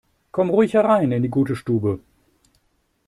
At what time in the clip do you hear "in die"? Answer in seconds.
1.11-1.29